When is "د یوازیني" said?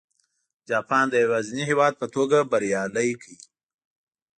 1.09-1.63